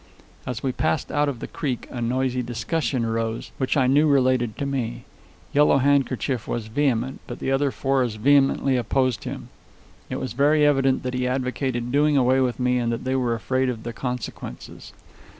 [0.47, 4.57] As we passed out of the creek a noisy discussion arose, which I knew related
[4.57, 5.03] to me.
[5.53, 9.49] Yellow Handkerchief was vehement, but the other four as vehemently opposed him.
[10.09, 13.35] It was very evident that he advocated doing away with me and that they were
[13.35, 14.91] afraid of the consequences.